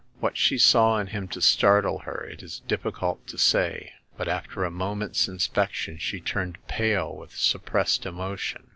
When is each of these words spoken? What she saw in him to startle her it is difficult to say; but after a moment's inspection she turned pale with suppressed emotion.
What 0.19 0.35
she 0.35 0.57
saw 0.57 0.97
in 0.97 1.05
him 1.05 1.27
to 1.27 1.41
startle 1.43 1.99
her 1.99 2.23
it 2.23 2.41
is 2.41 2.61
difficult 2.61 3.27
to 3.27 3.37
say; 3.37 3.93
but 4.17 4.27
after 4.27 4.63
a 4.63 4.71
moment's 4.71 5.27
inspection 5.27 5.99
she 5.99 6.19
turned 6.19 6.57
pale 6.67 7.15
with 7.15 7.35
suppressed 7.35 8.07
emotion. 8.07 8.65